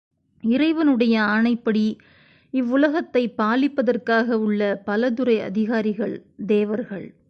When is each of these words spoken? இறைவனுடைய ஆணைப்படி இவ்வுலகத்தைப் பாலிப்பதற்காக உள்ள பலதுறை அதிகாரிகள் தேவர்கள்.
இறைவனுடைய 0.43 1.21
ஆணைப்படி 1.21 1.95
இவ்வுலகத்தைப் 2.53 3.35
பாலிப்பதற்காக 3.37 4.31
உள்ள 4.39 4.81
பலதுறை 4.85 5.41
அதிகாரிகள் 5.41 6.15
தேவர்கள். 6.47 7.13